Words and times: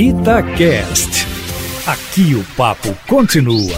Itacast. 0.00 1.26
Aqui 1.84 2.32
o 2.36 2.44
papo 2.56 2.96
continua. 3.08 3.76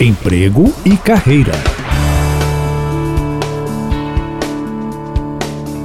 Emprego 0.00 0.64
e 0.84 0.96
carreira. 0.96 1.52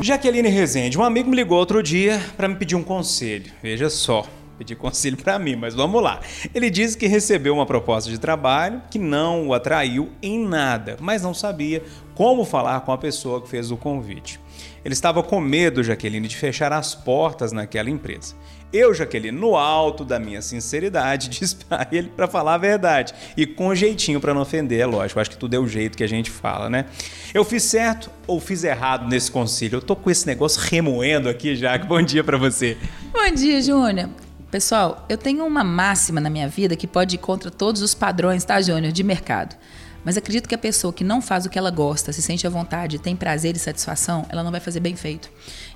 Jaqueline 0.02 0.50
Rezende, 0.50 0.98
um 0.98 1.04
amigo 1.04 1.30
me 1.30 1.36
ligou 1.36 1.60
outro 1.60 1.84
dia 1.84 2.20
para 2.36 2.48
me 2.48 2.56
pedir 2.56 2.76
um 2.76 2.82
conselho. 2.82 3.52
Veja 3.62 3.88
só, 3.88 4.26
pedir 4.58 4.78
conselho 4.78 5.18
para 5.18 5.38
mim, 5.38 5.56
mas 5.56 5.76
vamos 5.76 6.02
lá. 6.02 6.22
Ele 6.56 6.72
disse 6.72 6.98
que 6.98 7.06
recebeu 7.06 7.54
uma 7.54 7.68
proposta 7.68 8.10
de 8.10 8.20
trabalho 8.20 8.82
que 8.90 8.98
não 8.98 9.50
o 9.50 9.54
atraiu 9.54 10.10
em 10.24 10.44
nada, 10.44 10.98
mas 11.00 11.22
não 11.22 11.36
sabia 11.36 11.84
como 12.16 12.46
falar 12.46 12.82
com 12.82 12.92
a 12.92 12.98
pessoa 12.98 13.40
que 13.42 13.48
fez 13.48 13.70
o 13.70 13.78
convite. 13.78 14.40
Ele 14.84 14.94
estava 14.94 15.22
com 15.22 15.40
medo, 15.40 15.84
Jaqueline, 15.84 16.28
de 16.28 16.36
fechar 16.36 16.74
as 16.74 16.96
portas 16.96 17.52
naquela 17.52 17.90
empresa. 17.90 18.36
Eu, 18.74 18.94
Jaqueline, 18.94 19.38
no 19.38 19.56
alto 19.56 20.06
da 20.06 20.18
minha 20.18 20.42
sinceridade, 20.42 21.28
disse 21.30 21.58
para 21.58 21.88
ele 21.92 22.10
para 22.10 22.28
falar 22.28 22.56
a 22.56 22.58
verdade. 22.58 23.14
E 23.38 23.46
com 23.46 23.76
jeitinho 23.76 24.20
para 24.20 24.34
não 24.34 24.42
ofender, 24.42 24.80
é 24.80 24.86
lógico. 24.86 25.20
Acho 25.20 25.30
que 25.30 25.38
tudo 25.38 25.54
é 25.54 25.60
o 25.60 25.68
jeito 25.68 25.98
que 25.98 26.04
a 26.04 26.08
gente 26.08 26.32
fala, 26.32 26.70
né? 26.70 26.86
Eu 27.34 27.44
fiz 27.44 27.64
certo 27.64 28.10
ou 28.26 28.40
fiz 28.40 28.64
errado 28.64 29.08
nesse 29.08 29.30
concílio? 29.30 29.78
Eu 29.78 29.82
tô 29.82 29.96
com 29.96 30.10
esse 30.10 30.26
negócio 30.26 30.62
remoendo 30.62 31.30
aqui, 31.30 31.56
Jaque. 31.56 31.86
Bom 31.88 32.02
dia 32.02 32.24
para 32.24 32.38
você. 32.38 32.78
Bom 33.14 33.36
dia, 33.36 33.62
Júnior. 33.62 34.10
Pessoal, 34.50 35.06
eu 35.08 35.18
tenho 35.18 35.46
uma 35.46 35.64
máxima 35.64 36.20
na 36.20 36.30
minha 36.30 36.48
vida 36.48 36.76
que 36.76 36.88
pode 36.88 37.16
ir 37.16 37.20
contra 37.20 37.50
todos 37.50 37.82
os 37.82 37.94
padrões, 37.94 38.44
tá, 38.44 38.62
Júnior, 38.62 38.92
de 38.92 39.04
mercado. 39.04 39.56
Mas 40.04 40.18
acredito 40.18 40.50
que 40.50 40.56
a 40.56 40.58
pessoa 40.58 40.92
que 40.92 41.04
não 41.04 41.22
faz 41.22 41.46
o 41.46 41.50
que 41.50 41.58
ela 41.58 41.70
gosta, 41.70 42.12
se 42.12 42.22
sente 42.22 42.48
à 42.48 42.50
vontade, 42.50 43.00
tem 43.00 43.16
prazer 43.16 43.56
e 43.56 43.60
satisfação, 43.60 44.26
ela 44.30 44.44
não 44.44 44.52
vai 44.52 44.60
fazer 44.60 44.80
bem 44.80 44.96
feito. 44.96 45.30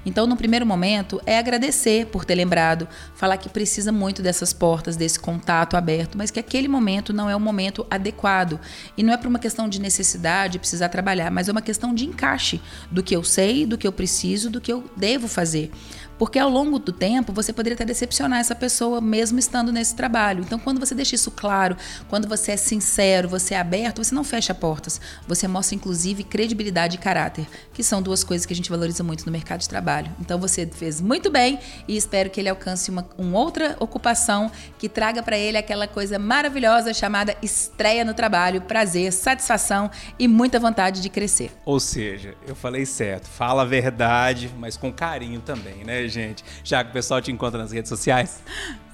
Então, 0.05 0.27
no 0.27 0.35
primeiro 0.35 0.65
momento, 0.65 1.21
é 1.25 1.37
agradecer 1.37 2.07
por 2.07 2.25
ter 2.25 2.35
lembrado, 2.35 2.87
falar 3.15 3.37
que 3.37 3.49
precisa 3.49 3.91
muito 3.91 4.21
dessas 4.21 4.53
portas, 4.53 4.95
desse 4.95 5.19
contato 5.19 5.75
aberto, 5.75 6.17
mas 6.17 6.31
que 6.31 6.39
aquele 6.39 6.67
momento 6.67 7.13
não 7.13 7.29
é 7.29 7.35
o 7.35 7.39
momento 7.39 7.85
adequado. 7.89 8.59
E 8.97 9.03
não 9.03 9.13
é 9.13 9.17
por 9.17 9.27
uma 9.27 9.39
questão 9.39 9.67
de 9.67 9.79
necessidade, 9.79 10.59
precisar 10.59 10.89
trabalhar, 10.89 11.31
mas 11.31 11.49
é 11.49 11.51
uma 11.51 11.61
questão 11.61 11.93
de 11.93 12.05
encaixe 12.05 12.61
do 12.91 13.01
que 13.01 13.15
eu 13.15 13.23
sei, 13.23 13.65
do 13.65 13.77
que 13.77 13.87
eu 13.87 13.91
preciso, 13.91 14.49
do 14.49 14.61
que 14.61 14.71
eu 14.71 14.83
devo 14.95 15.27
fazer. 15.27 15.71
Porque 16.17 16.39
ao 16.39 16.49
longo 16.49 16.79
do 16.79 16.91
tempo 16.91 17.33
você 17.33 17.51
poderia 17.51 17.75
até 17.75 17.85
decepcionar 17.85 18.39
essa 18.39 18.55
pessoa 18.55 19.01
mesmo 19.01 19.37
estando 19.39 19.71
nesse 19.71 19.95
trabalho. 19.95 20.43
Então, 20.43 20.57
quando 20.57 20.79
você 20.79 20.95
deixa 20.95 21.15
isso 21.15 21.31
claro, 21.31 21.75
quando 22.07 22.27
você 22.27 22.53
é 22.53 22.57
sincero, 22.57 23.27
você 23.27 23.53
é 23.53 23.59
aberto, 23.59 24.03
você 24.03 24.15
não 24.15 24.23
fecha 24.23 24.53
portas. 24.53 24.99
Você 25.27 25.47
mostra, 25.47 25.75
inclusive, 25.75 26.23
credibilidade 26.23 26.95
e 26.95 26.99
caráter, 26.99 27.47
que 27.73 27.83
são 27.83 28.01
duas 28.01 28.23
coisas 28.23 28.45
que 28.45 28.53
a 28.53 28.55
gente 28.55 28.69
valoriza 28.69 29.03
muito 29.03 29.25
no 29.25 29.31
mercado 29.31 29.61
de 29.61 29.69
trabalho. 29.69 30.11
Então, 30.19 30.39
você 30.39 30.65
fez 30.65 31.01
muito 31.01 31.29
bem 31.29 31.59
e 31.87 31.95
espero 31.97 32.29
que 32.29 32.39
ele 32.39 32.49
alcance 32.49 32.89
uma, 32.89 33.07
uma 33.17 33.37
outra 33.37 33.75
ocupação 33.79 34.51
que 34.77 34.87
traga 34.87 35.21
para 35.21 35.37
ele 35.37 35.57
aquela 35.57 35.87
coisa 35.87 36.17
maravilhosa 36.17 36.93
chamada 36.93 37.35
estreia 37.41 38.05
no 38.05 38.13
trabalho, 38.13 38.61
prazer, 38.61 39.11
satisfação 39.11 39.89
e 40.17 40.27
muita 40.27 40.59
vontade 40.59 41.01
de 41.01 41.09
crescer. 41.09 41.51
Ou 41.65 41.79
seja, 41.79 42.35
eu 42.47 42.55
falei 42.55 42.85
certo, 42.85 43.27
fala 43.27 43.63
a 43.63 43.65
verdade, 43.65 44.51
mas 44.57 44.77
com 44.77 44.91
carinho 44.91 45.41
também, 45.41 45.83
né? 45.83 46.04
Gente? 46.07 46.43
Já 46.63 46.83
que 46.83 46.89
o 46.89 46.93
pessoal 46.93 47.21
te 47.21 47.31
encontra 47.31 47.59
nas 47.59 47.71
redes 47.71 47.89
sociais? 47.89 48.41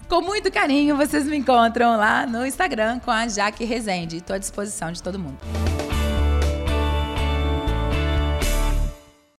Com 0.07 0.21
muito 0.21 0.51
carinho, 0.51 0.97
vocês 0.97 1.25
me 1.25 1.37
encontram 1.37 1.95
lá 1.95 2.25
no 2.25 2.45
Instagram 2.45 2.99
com 2.99 3.11
a 3.11 3.27
Jaque 3.27 3.63
Rezende. 3.63 4.17
Estou 4.17 4.35
à 4.35 4.39
disposição 4.39 4.91
de 4.91 5.01
todo 5.01 5.17
mundo. 5.17 5.37